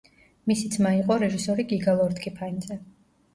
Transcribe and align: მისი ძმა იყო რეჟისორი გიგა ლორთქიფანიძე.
მისი 0.51 0.71
ძმა 0.75 0.93
იყო 0.99 1.17
რეჟისორი 1.25 1.67
გიგა 1.73 1.95
ლორთქიფანიძე. 2.01 2.81